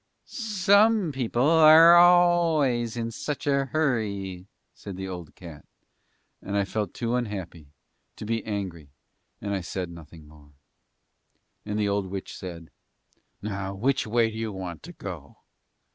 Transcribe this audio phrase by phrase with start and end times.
[0.25, 5.65] "Some people are always in such a hurry," said the old black cat.
[6.41, 7.67] And I felt too unhappy
[8.15, 8.89] to be angry
[9.41, 10.53] and I said nothing more.
[11.67, 12.71] And the old witch said,
[13.43, 15.37] "Now which way do you want to go?"